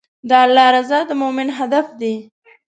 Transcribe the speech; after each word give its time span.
د 0.29 0.31
الله 0.45 0.67
رضا 0.75 0.99
د 1.09 1.11
مؤمن 1.21 1.47
هدف 1.57 1.87
دی. 2.01 2.15